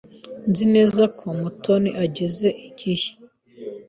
[0.49, 3.09] Nzi neza ko Mutoni ageze igihe.